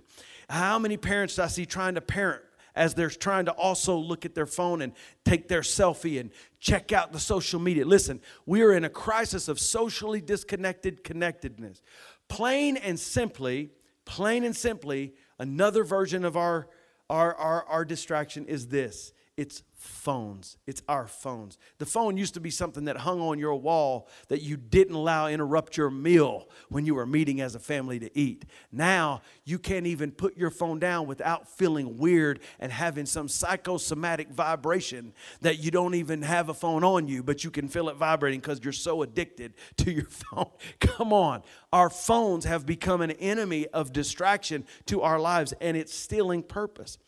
[0.50, 2.44] How many parents do I see trying to parent
[2.76, 4.92] as they're trying to also look at their phone and
[5.24, 7.86] take their selfie and check out the social media?
[7.86, 11.82] Listen, we are in a crisis of socially disconnected connectedness.
[12.28, 13.72] Plain and simply,
[14.04, 16.68] plain and simply, another version of our,
[17.10, 20.58] our, our, our distraction is this it's phones.
[20.68, 21.58] It's our phones.
[21.80, 25.28] The phone used to be something that hung on your wall that you didn't allow
[25.28, 28.46] interrupt your meal when you were meeting as a family to eat.
[28.72, 34.30] Now, you can't even put your phone down without feeling weird and having some psychosomatic
[34.30, 37.96] vibration that you don't even have a phone on you, but you can feel it
[37.96, 40.52] vibrating because you're so addicted to your phone.
[40.80, 41.42] Come on.
[41.74, 47.00] Our phones have become an enemy of distraction to our lives and it's stealing purpose.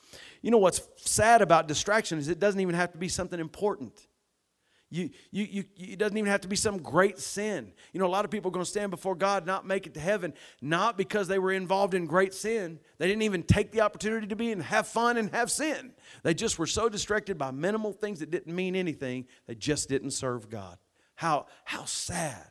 [0.44, 4.08] You know what's sad about distraction is it doesn't even have to be something important.
[4.92, 7.74] You, you, you, it doesn't even have to be some great sin.
[7.94, 9.96] You know, a lot of people are going to stand before God, not make it
[9.96, 12.80] to heaven, not because they were involved in great sin.
[13.00, 15.94] They didn't even take the opportunity to be and have fun and have sin.
[16.22, 20.12] They just were so distracted by minimal things that didn't mean anything, they just didn't
[20.12, 20.78] serve God.
[21.16, 22.46] How, how sad.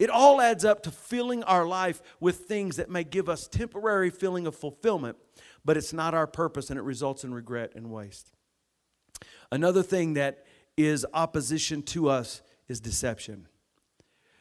[0.00, 4.08] It all adds up to filling our life with things that may give us temporary
[4.08, 5.18] feeling of fulfillment,
[5.62, 8.32] but it's not our purpose and it results in regret and waste.
[9.52, 13.46] Another thing that is opposition to us is deception.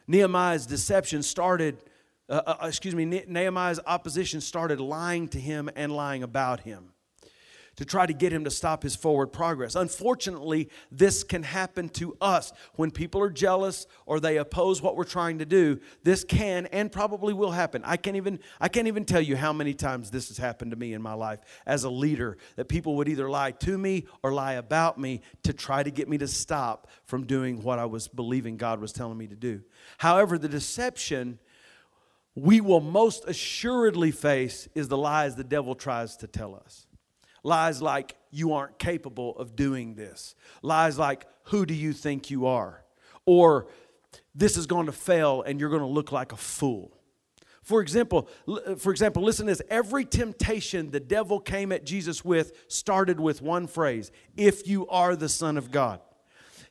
[0.07, 1.83] Nehemiah's deception started,
[2.29, 6.93] uh, uh, excuse me, Nehemiah's opposition started lying to him and lying about him
[7.79, 9.73] to try to get him to stop his forward progress.
[9.73, 12.51] Unfortunately, this can happen to us.
[12.75, 16.91] When people are jealous or they oppose what we're trying to do, this can and
[16.91, 17.81] probably will happen.
[17.85, 20.77] I can't even I can't even tell you how many times this has happened to
[20.77, 24.33] me in my life as a leader that people would either lie to me or
[24.33, 28.09] lie about me to try to get me to stop from doing what I was
[28.09, 29.61] believing God was telling me to do.
[29.99, 31.39] However, the deception
[32.35, 36.85] we will most assuredly face is the lies the devil tries to tell us.
[37.43, 40.35] Lies like, you aren't capable of doing this.
[40.61, 42.83] Lies like, who do you think you are?
[43.25, 43.67] Or,
[44.35, 46.95] this is going to fail and you're going to look like a fool.
[47.61, 48.27] For example,
[48.77, 49.61] for example, listen to this.
[49.69, 55.15] Every temptation the devil came at Jesus with started with one phrase if you are
[55.15, 55.99] the Son of God.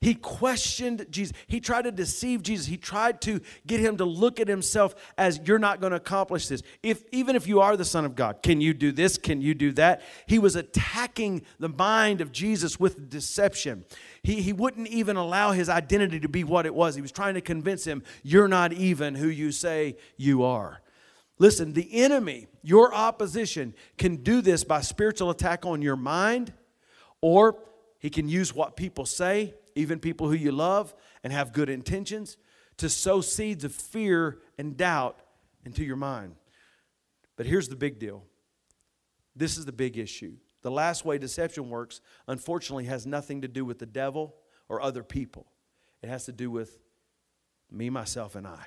[0.01, 1.37] He questioned Jesus.
[1.49, 2.67] He tried to deceive Jesus.
[2.67, 6.47] He tried to get him to look at himself as you're not going to accomplish
[6.47, 6.63] this.
[6.83, 9.19] If even if you are the son of God, can you do this?
[9.19, 10.03] Can you do that?
[10.27, 13.85] He was attacking the mind of Jesus with deception.
[14.23, 16.95] He, he wouldn't even allow his identity to be what it was.
[16.95, 20.81] He was trying to convince him, you're not even who you say you are.
[21.41, 26.53] Listen, the enemy, your opposition, can do this by spiritual attack on your mind,
[27.21, 27.59] or
[27.99, 32.37] he can use what people say even people who you love and have good intentions,
[32.79, 35.21] to sow seeds of fear and doubt
[35.65, 36.35] into your mind.
[37.37, 38.25] But here's the big deal
[39.37, 40.35] this is the big issue.
[40.63, 44.35] The last way deception works, unfortunately, has nothing to do with the devil
[44.69, 45.47] or other people,
[46.03, 46.79] it has to do with
[47.71, 48.67] me, myself, and I.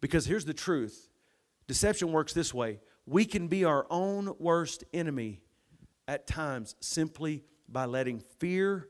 [0.00, 1.10] Because here's the truth
[1.66, 5.42] deception works this way we can be our own worst enemy
[6.08, 8.88] at times simply by letting fear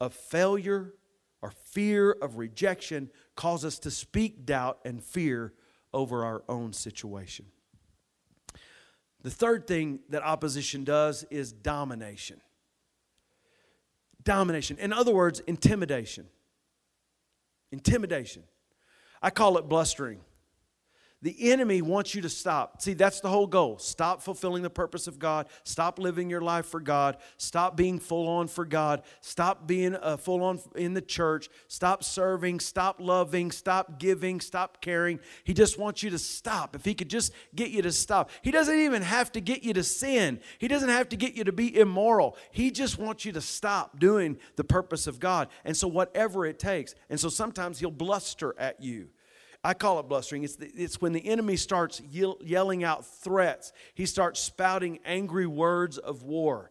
[0.00, 0.94] of failure
[1.42, 5.52] or fear of rejection cause us to speak doubt and fear
[5.92, 7.46] over our own situation.
[9.22, 12.40] The third thing that opposition does is domination.
[14.22, 14.78] Domination.
[14.78, 16.26] In other words, intimidation.
[17.72, 18.42] Intimidation.
[19.22, 20.20] I call it blustering.
[21.24, 22.82] The enemy wants you to stop.
[22.82, 23.78] See, that's the whole goal.
[23.78, 25.48] Stop fulfilling the purpose of God.
[25.62, 27.16] Stop living your life for God.
[27.38, 29.02] Stop being full on for God.
[29.22, 31.48] Stop being uh, full on in the church.
[31.66, 32.60] Stop serving.
[32.60, 33.52] Stop loving.
[33.52, 34.38] Stop giving.
[34.38, 35.18] Stop caring.
[35.44, 36.76] He just wants you to stop.
[36.76, 39.72] If he could just get you to stop, he doesn't even have to get you
[39.72, 40.40] to sin.
[40.58, 42.36] He doesn't have to get you to be immoral.
[42.50, 45.48] He just wants you to stop doing the purpose of God.
[45.64, 46.94] And so, whatever it takes.
[47.08, 49.08] And so, sometimes he'll bluster at you.
[49.64, 50.44] I call it blustering.
[50.44, 55.46] It's, the, it's when the enemy starts yell, yelling out threats, he starts spouting angry
[55.46, 56.70] words of war.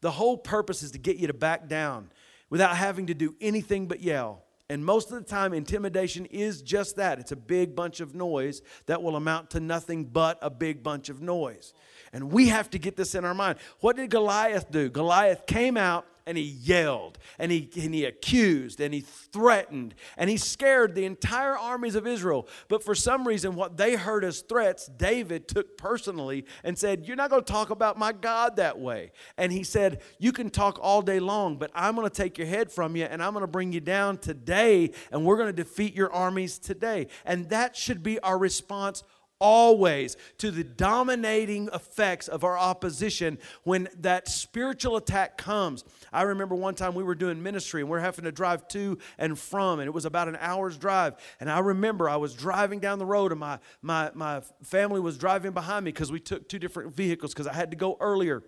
[0.00, 2.10] The whole purpose is to get you to back down
[2.48, 4.42] without having to do anything but yell.
[4.70, 8.62] And most of the time, intimidation is just that it's a big bunch of noise
[8.86, 11.74] that will amount to nothing but a big bunch of noise.
[12.12, 13.58] And we have to get this in our mind.
[13.80, 14.88] What did Goliath do?
[14.88, 20.30] Goliath came out and he yelled and he, and he accused and he threatened and
[20.30, 22.46] he scared the entire armies of Israel.
[22.68, 27.16] But for some reason, what they heard as threats, David took personally and said, You're
[27.16, 29.10] not going to talk about my God that way.
[29.36, 32.46] And he said, You can talk all day long, but I'm going to take your
[32.46, 35.52] head from you and I'm going to bring you down today and we're going to
[35.52, 37.08] defeat your armies today.
[37.24, 39.02] And that should be our response
[39.40, 45.84] always to the dominating effects of our opposition when that spiritual attack comes.
[46.12, 48.98] I remember one time we were doing ministry and we are having to drive to
[49.18, 51.14] and from, and it was about an hour's drive.
[51.40, 55.16] And I remember I was driving down the road and my, my, my family was
[55.16, 58.42] driving behind me because we took two different vehicles because I had to go earlier.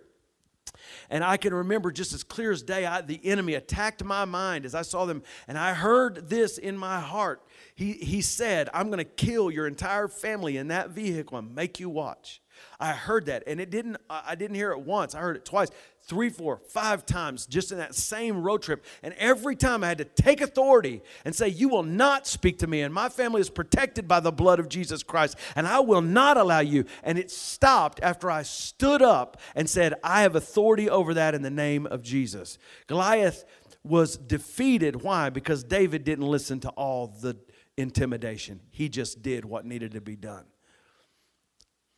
[1.09, 4.65] And I can remember just as clear as day, I, the enemy attacked my mind
[4.65, 5.23] as I saw them.
[5.47, 7.41] And I heard this in my heart.
[7.75, 11.79] He, he said, I'm going to kill your entire family in that vehicle and make
[11.79, 12.41] you watch.
[12.79, 13.97] I heard that, and it didn't.
[14.09, 15.15] I didn't hear it once.
[15.15, 15.69] I heard it twice,
[16.05, 18.83] three, four, five times, just in that same road trip.
[19.01, 22.67] And every time I had to take authority and say, "You will not speak to
[22.67, 26.01] me, and my family is protected by the blood of Jesus Christ, and I will
[26.01, 30.89] not allow you." And it stopped after I stood up and said, "I have authority
[30.89, 33.45] over that in the name of Jesus." Goliath
[33.83, 35.03] was defeated.
[35.03, 35.29] Why?
[35.29, 37.37] Because David didn't listen to all the
[37.77, 38.61] intimidation.
[38.69, 40.45] He just did what needed to be done.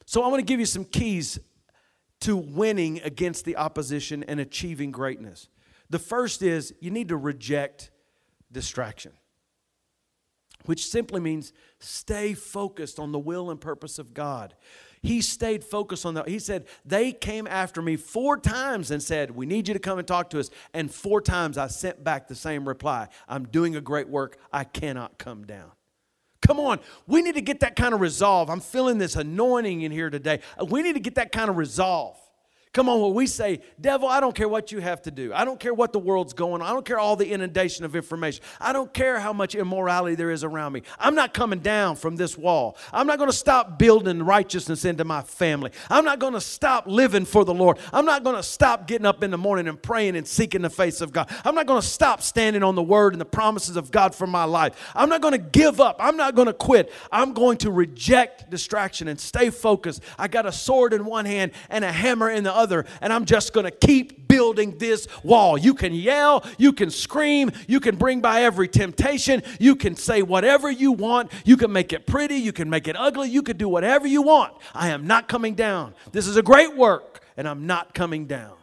[0.06, 1.40] So I want to give you some keys
[2.22, 5.50] to winning against the opposition and achieving greatness.
[5.90, 7.92] The first is you need to reject
[8.52, 9.12] distraction,
[10.66, 14.56] which simply means stay focused on the will and purpose of God.
[15.06, 16.28] He stayed focused on that.
[16.28, 20.00] He said, They came after me four times and said, We need you to come
[20.00, 20.50] and talk to us.
[20.74, 24.38] And four times I sent back the same reply I'm doing a great work.
[24.52, 25.72] I cannot come down.
[26.46, 28.50] Come on, we need to get that kind of resolve.
[28.52, 30.42] I'm feeling this anointing in here today.
[30.70, 32.18] We need to get that kind of resolve.
[32.76, 35.34] Come on, when we say, devil, I don't care what you have to do.
[35.34, 36.68] I don't care what the world's going on.
[36.68, 38.44] I don't care all the inundation of information.
[38.60, 40.82] I don't care how much immorality there is around me.
[41.00, 42.76] I'm not coming down from this wall.
[42.92, 45.72] I'm not going to stop building righteousness into my family.
[45.90, 47.78] I'm not going to stop living for the Lord.
[47.94, 50.70] I'm not going to stop getting up in the morning and praying and seeking the
[50.70, 51.30] face of God.
[51.46, 54.28] I'm not going to stop standing on the word and the promises of God for
[54.28, 54.92] my life.
[54.94, 55.96] I'm not going to give up.
[56.02, 56.92] I'm not going to quit.
[57.10, 60.04] I'm going to reject distraction and stay focused.
[60.20, 63.14] I got a sword in one hand and a hammer in the other other, and
[63.14, 65.58] I'm just going to keep building this wall.
[65.58, 70.24] You can yell, you can scream, you can bring by every temptation, you can say
[70.24, 73.58] whatever you want, you can make it pretty, you can make it ugly, you can
[73.58, 74.54] do whatever you want.
[74.74, 75.94] I am not coming down.
[76.12, 78.56] This is a great work, and I'm not coming down.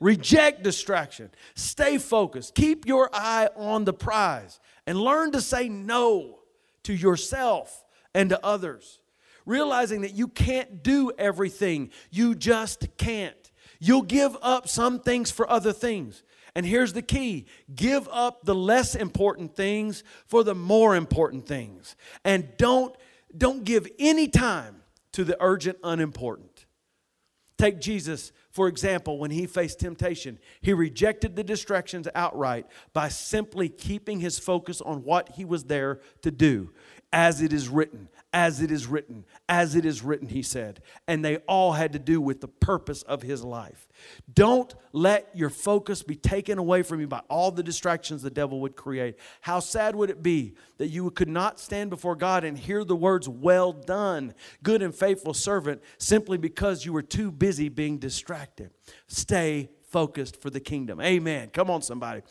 [0.00, 1.30] Reject distraction.
[1.54, 2.54] Stay focused.
[2.54, 6.40] Keep your eye on the prize and learn to say no
[6.82, 9.00] to yourself and to others.
[9.46, 13.45] Realizing that you can't do everything, you just can't.
[13.78, 16.22] You'll give up some things for other things.
[16.54, 21.96] And here's the key give up the less important things for the more important things.
[22.24, 22.96] And don't,
[23.36, 26.66] don't give any time to the urgent, unimportant.
[27.58, 33.68] Take Jesus, for example, when he faced temptation, he rejected the distractions outright by simply
[33.68, 36.70] keeping his focus on what he was there to do,
[37.12, 40.82] as it is written as it is written, as it is written, he said.
[41.08, 43.88] And they all had to do with the purpose of his life.
[44.32, 48.60] Don't let your focus be taken away from you by all the distractions the devil
[48.60, 49.16] would create.
[49.40, 52.96] How sad would it be that you could not stand before God and hear the
[52.96, 58.70] words, Well done, good and faithful servant, simply because you were too busy being distracted?
[59.06, 61.00] Stay focused for the kingdom.
[61.00, 61.48] Amen.
[61.50, 62.22] Come on, somebody.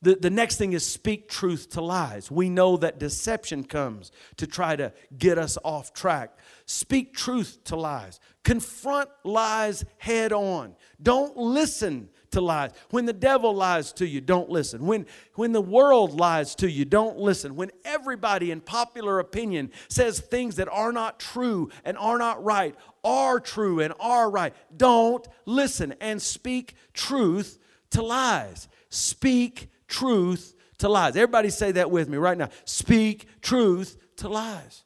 [0.00, 2.30] The, the next thing is speak truth to lies.
[2.30, 6.38] We know that deception comes to try to get us off track.
[6.66, 8.20] Speak truth to lies.
[8.44, 10.76] Confront lies head on.
[11.02, 12.70] Don't listen to lies.
[12.90, 14.86] When the devil lies to you, don't listen.
[14.86, 17.56] When, when the world lies to you, don't listen.
[17.56, 22.76] When everybody in popular opinion says things that are not true and are not right,
[23.02, 27.58] are true and are right, don't listen and speak truth
[27.90, 28.68] to lies.
[28.90, 31.16] Speak truth to lies.
[31.16, 32.50] Everybody say that with me right now.
[32.64, 34.84] Speak truth to lies.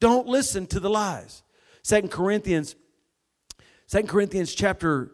[0.00, 1.42] Don't listen to the lies.
[1.82, 2.76] Second Corinthians,
[3.86, 5.12] Second Corinthians chapter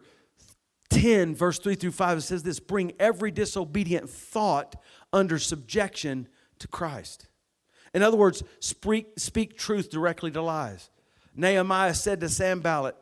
[0.89, 4.75] 10, verse 3 through 5, it says this bring every disobedient thought
[5.13, 6.27] under subjection
[6.59, 7.27] to Christ.
[7.93, 10.89] In other words, speak, speak truth directly to lies.
[11.35, 12.95] Nehemiah said to Sanballat,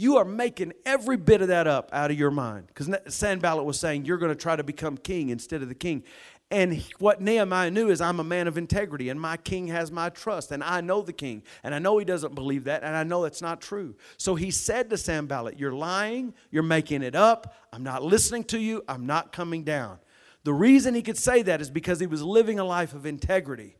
[0.00, 2.68] You are making every bit of that up out of your mind.
[2.68, 6.04] Because Sanballat was saying, You're going to try to become king instead of the king.
[6.50, 10.08] And what Nehemiah knew is, I'm a man of integrity, and my king has my
[10.08, 13.02] trust, and I know the king, and I know he doesn't believe that, and I
[13.02, 13.96] know that's not true.
[14.16, 18.58] So he said to Sanballat, You're lying, you're making it up, I'm not listening to
[18.58, 19.98] you, I'm not coming down.
[20.44, 23.76] The reason he could say that is because he was living a life of integrity,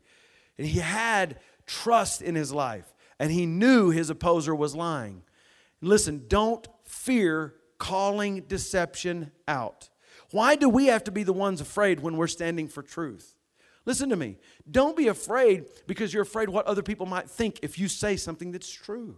[0.57, 5.23] and he had trust in his life, and he knew his opposer was lying.
[5.81, 9.89] Listen, don't fear calling deception out.
[10.31, 13.35] Why do we have to be the ones afraid when we're standing for truth?
[13.85, 14.37] Listen to me.
[14.69, 18.51] Don't be afraid because you're afraid what other people might think if you say something
[18.51, 19.17] that's true.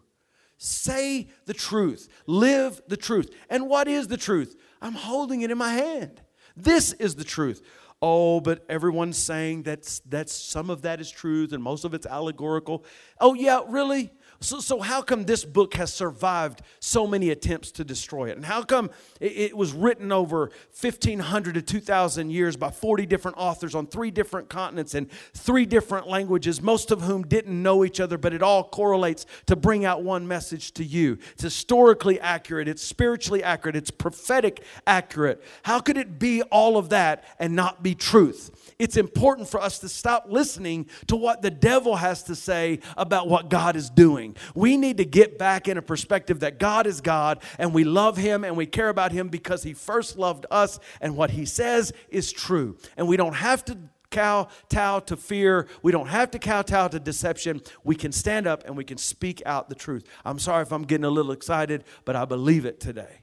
[0.58, 2.08] Say the truth.
[2.28, 3.36] Live the truth.
[3.50, 4.56] And what is the truth?
[4.82, 6.22] I'm holding it in my hand.
[6.56, 7.62] This is the truth.
[8.02, 12.06] Oh, but everyone's saying that's that's some of that is truth and most of it's
[12.06, 12.84] allegorical.
[13.20, 14.12] Oh yeah, really?
[14.44, 18.38] So, so how come this book has survived so many attempts to destroy it?
[18.38, 18.90] And how come
[19.20, 24.10] it, it was written over 1,500 to 2,000 years by 40 different authors on three
[24.10, 28.42] different continents and three different languages, most of whom didn't know each other, but it
[28.42, 31.20] all correlates to bring out one message to you?
[31.34, 35.44] It's historically accurate, it's spiritually accurate, it's prophetic accurate.
[35.62, 38.72] How could it be all of that and not be truth?
[38.82, 43.28] it's important for us to stop listening to what the devil has to say about
[43.28, 44.31] what God is doing.
[44.56, 48.18] We need to get back in a perspective that God is God and we love
[48.18, 51.94] Him and we care about Him because He first loved us and what He says
[52.10, 52.78] is true.
[52.98, 53.78] And we don't have to
[54.12, 55.68] kowtow to fear.
[55.82, 57.62] We don't have to kowtow to deception.
[57.84, 60.06] We can stand up and we can speak out the truth.
[60.24, 63.22] I'm sorry if I'm getting a little excited, but I believe it today.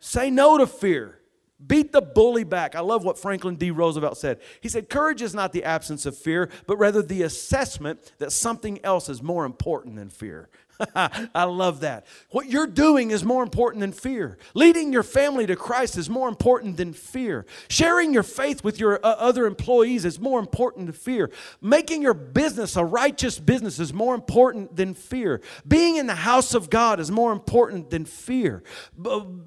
[0.00, 1.20] Say no to fear.
[1.64, 2.74] Beat the bully back.
[2.74, 3.70] I love what Franklin D.
[3.70, 4.40] Roosevelt said.
[4.60, 8.84] He said, Courage is not the absence of fear, but rather the assessment that something
[8.84, 10.48] else is more important than fear.
[10.94, 12.06] I love that.
[12.30, 14.38] What you're doing is more important than fear.
[14.54, 17.46] Leading your family to Christ is more important than fear.
[17.68, 21.30] Sharing your faith with your uh, other employees is more important than fear.
[21.60, 25.40] Making your business a righteous business is more important than fear.
[25.66, 28.62] Being in the house of God is more important than fear.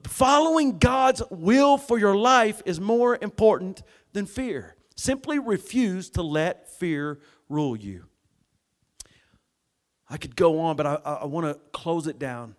[0.05, 4.75] Following God's will for your life is more important than fear.
[4.95, 7.19] Simply refuse to let fear
[7.49, 8.06] rule you.
[10.09, 12.55] I could go on, but I, I want to close it down.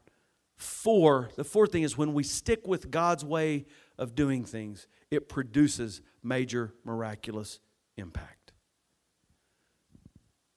[0.57, 5.29] Four, the fourth thing is when we stick with God's way of doing things, it
[5.29, 7.61] produces major miraculous
[7.97, 8.53] impact.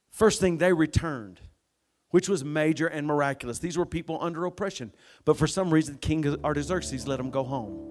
[0.10, 1.40] First thing, they returned,
[2.10, 3.60] which was major and miraculous.
[3.60, 4.92] These were people under oppression,
[5.24, 7.88] but for some reason, King Artaxerxes let them go home.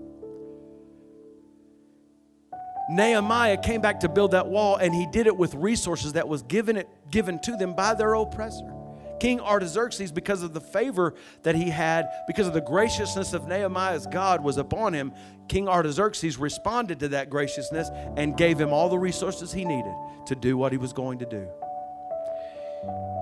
[2.91, 6.43] Nehemiah came back to build that wall, and he did it with resources that was
[6.43, 8.80] given, it, given to them by their oppressor.
[9.21, 14.07] King Artaxerxes, because of the favor that he had, because of the graciousness of Nehemiah's
[14.07, 15.13] God was upon him,
[15.49, 19.95] King Artaxerxes responded to that graciousness and gave him all the resources he needed
[20.27, 21.47] to do what he was going to do.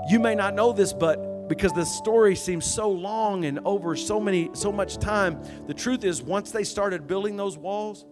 [0.08, 4.20] You may not know this, but because the story seems so long and over so
[4.20, 8.06] many so much time, the truth is once they started building those walls,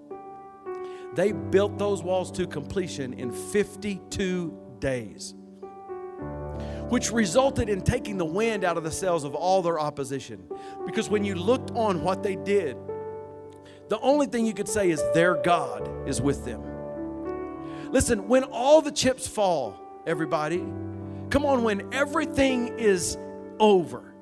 [1.14, 5.34] they built those walls to completion in 52 days
[6.88, 10.42] which resulted in taking the wind out of the sails of all their opposition.
[10.86, 12.76] Because when you looked on what they did,
[13.88, 16.62] the only thing you could say is their God is with them.
[17.90, 20.64] Listen, when all the chips fall, everybody,
[21.30, 23.16] come on, when everything is
[23.58, 24.12] over,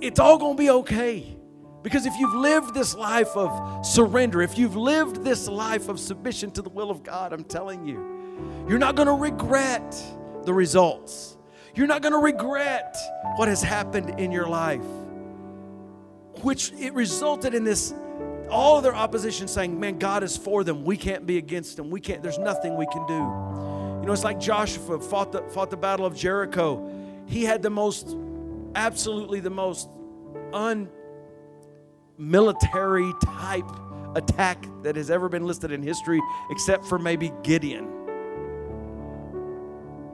[0.00, 1.36] it's all gonna be okay.
[1.82, 6.50] Because if you've lived this life of surrender, if you've lived this life of submission
[6.52, 8.17] to the will of God, I'm telling you,
[8.68, 9.96] you're not going to regret
[10.44, 11.36] the results.
[11.74, 12.96] You're not going to regret
[13.36, 14.84] what has happened in your life.
[16.42, 17.92] Which it resulted in this
[18.50, 20.84] all their opposition saying, Man, God is for them.
[20.84, 21.90] We can't be against them.
[21.90, 23.14] We can't, there's nothing we can do.
[23.14, 26.90] You know, it's like Joshua fought the, fought the battle of Jericho.
[27.26, 28.16] He had the most,
[28.74, 29.88] absolutely the most
[30.52, 30.88] un
[32.16, 33.70] military type
[34.14, 36.20] attack that has ever been listed in history,
[36.50, 37.97] except for maybe Gideon.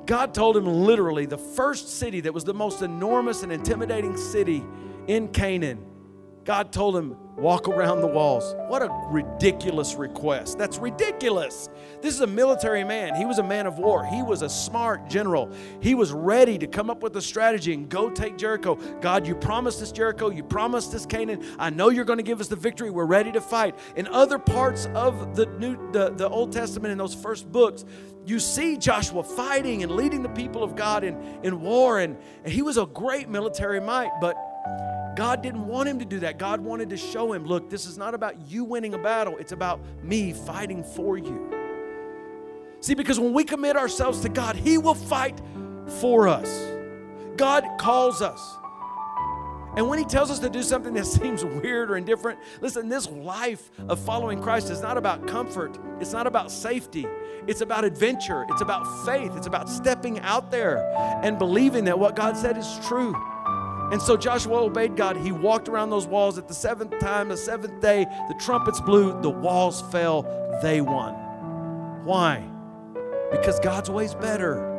[0.07, 4.62] God told him literally the first city that was the most enormous and intimidating city
[5.07, 5.84] in Canaan.
[6.44, 8.55] God told him, walk around the walls.
[8.68, 10.59] What a ridiculous request.
[10.59, 11.68] That's ridiculous.
[12.01, 13.14] This is a military man.
[13.14, 14.05] He was a man of war.
[14.05, 15.51] He was a smart general.
[15.80, 18.76] He was ready to come up with a strategy and go take Jericho.
[19.01, 20.30] God, you promised us Jericho.
[20.30, 21.45] You promised us Canaan.
[21.59, 22.91] I know you're going to give us the victory.
[22.91, 23.74] We're ready to fight.
[23.97, 27.85] In other parts of the New the, the Old Testament in those first books,
[28.26, 32.53] you see Joshua fighting and leading the people of God in, in war, and, and
[32.53, 34.37] he was a great military might, but
[35.16, 36.38] God didn't want him to do that.
[36.38, 39.52] God wanted to show him, look, this is not about you winning a battle, it's
[39.52, 41.54] about me fighting for you.
[42.84, 45.40] See, because when we commit ourselves to God, He will fight
[46.00, 46.70] for us.
[47.34, 48.58] God calls us.
[49.74, 53.08] And when He tells us to do something that seems weird or indifferent, listen, this
[53.08, 57.06] life of following Christ is not about comfort, it's not about safety,
[57.46, 60.86] it's about adventure, it's about faith, it's about stepping out there
[61.22, 63.14] and believing that what God said is true.
[63.93, 65.16] And so Joshua obeyed God.
[65.16, 69.20] He walked around those walls at the seventh time, the seventh day, the trumpets blew,
[69.20, 70.22] the walls fell,
[70.62, 71.14] they won.
[72.05, 72.43] Why?
[73.30, 74.70] Because God's way's better.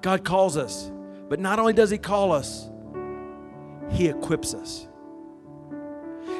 [0.00, 0.90] God calls us,
[1.28, 2.68] but not only does He call us,
[3.90, 4.86] He equips us.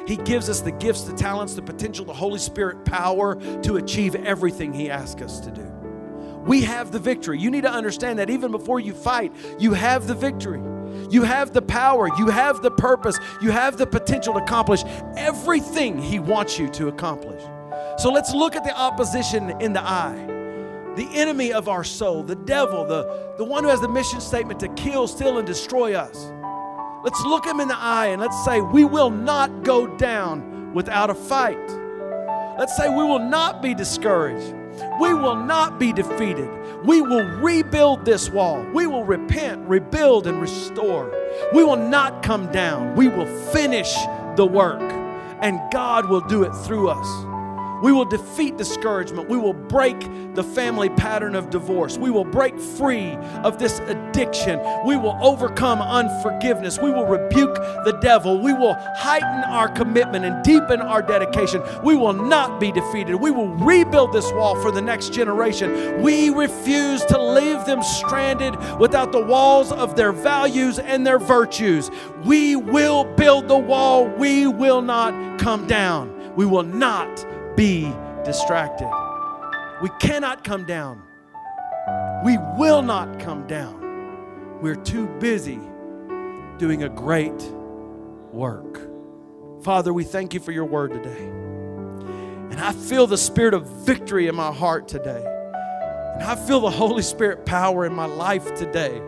[0.07, 4.15] He gives us the gifts, the talents, the potential, the Holy Spirit power to achieve
[4.15, 5.63] everything He asks us to do.
[6.45, 7.39] We have the victory.
[7.39, 10.61] You need to understand that even before you fight, you have the victory.
[11.09, 14.83] You have the power, you have the purpose, you have the potential to accomplish
[15.17, 17.41] everything He wants you to accomplish.
[17.97, 20.25] So let's look at the opposition in the eye.
[20.95, 24.59] The enemy of our soul, the devil, the, the one who has the mission statement
[24.61, 26.31] to kill, steal, and destroy us.
[27.03, 31.09] Let's look him in the eye and let's say, We will not go down without
[31.09, 31.57] a fight.
[32.57, 34.53] Let's say, We will not be discouraged.
[34.99, 36.49] We will not be defeated.
[36.85, 38.63] We will rebuild this wall.
[38.73, 41.11] We will repent, rebuild, and restore.
[41.53, 42.95] We will not come down.
[42.95, 43.93] We will finish
[44.35, 44.81] the work,
[45.41, 47.28] and God will do it through us.
[47.81, 49.29] We will defeat discouragement.
[49.29, 49.99] We will break
[50.35, 51.97] the family pattern of divorce.
[51.97, 53.13] We will break free
[53.43, 54.59] of this addiction.
[54.85, 56.79] We will overcome unforgiveness.
[56.79, 58.41] We will rebuke the devil.
[58.41, 61.61] We will heighten our commitment and deepen our dedication.
[61.83, 63.15] We will not be defeated.
[63.15, 66.01] We will rebuild this wall for the next generation.
[66.01, 71.89] We refuse to leave them stranded without the walls of their values and their virtues.
[72.23, 74.07] We will build the wall.
[74.07, 76.35] We will not come down.
[76.35, 77.25] We will not
[77.59, 77.93] be
[78.23, 78.89] distracted.
[79.81, 81.03] We cannot come down.
[82.23, 84.61] We will not come down.
[84.61, 85.59] We're too busy
[86.57, 87.41] doing a great
[88.31, 88.79] work.
[89.61, 91.25] Father, we thank you for your word today.
[92.49, 95.21] And I feel the spirit of victory in my heart today.
[96.13, 99.01] And I feel the Holy Spirit power in my life today.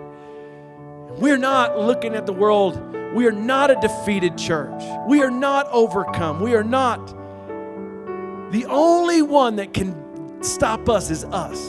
[1.20, 3.14] We're not looking at the world.
[3.14, 4.84] We are not a defeated church.
[5.08, 6.42] We are not overcome.
[6.42, 7.16] We are not
[8.52, 11.60] the only one that can stop us is us.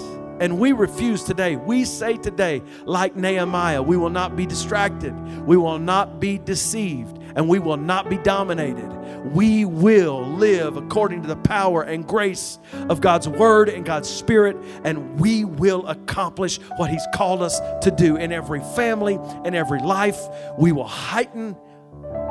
[0.41, 1.55] And we refuse today.
[1.55, 5.15] We say today, like Nehemiah, we will not be distracted,
[5.47, 8.91] we will not be deceived, and we will not be dominated.
[9.33, 12.59] We will live according to the power and grace
[12.89, 17.93] of God's word and God's spirit, and we will accomplish what He's called us to
[17.93, 20.21] do in every family and every life.
[20.59, 21.57] We will heighten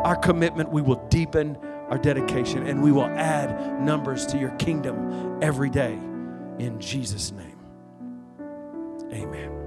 [0.04, 1.58] our commitment, we will deepen
[1.92, 5.94] our dedication, and we will add numbers to your kingdom every day.
[6.58, 7.60] In Jesus' name,
[9.14, 9.61] amen.